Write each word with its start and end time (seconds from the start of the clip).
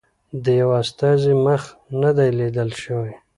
د 0.43 0.45
یوه 0.61 0.75
استازي 0.83 1.33
مخ 1.45 1.63
نه 2.01 2.11
دی 2.17 2.29
لیدل 2.39 2.69
شوی. 2.83 3.13